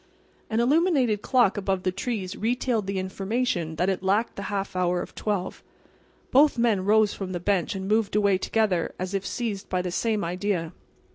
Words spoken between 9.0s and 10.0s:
if seized by the